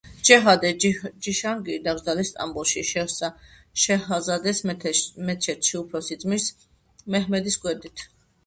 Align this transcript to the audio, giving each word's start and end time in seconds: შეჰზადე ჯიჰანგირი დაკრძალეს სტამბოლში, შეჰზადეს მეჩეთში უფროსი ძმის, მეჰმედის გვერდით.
შეჰზადე 0.27 0.69
ჯიჰანგირი 0.83 1.75
დაკრძალეს 1.87 2.31
სტამბოლში, 2.33 2.83
შეჰზადეს 3.83 4.63
მეჩეთში 4.73 5.79
უფროსი 5.83 6.19
ძმის, 6.25 6.51
მეჰმედის 7.17 7.61
გვერდით. 7.67 8.07